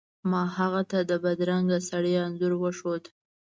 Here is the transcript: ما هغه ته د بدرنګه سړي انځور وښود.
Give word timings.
ما 0.29 0.43
هغه 0.57 0.81
ته 0.91 0.99
د 1.09 1.11
بدرنګه 1.23 1.77
سړي 1.89 2.13
انځور 2.25 2.53
وښود. 2.61 3.03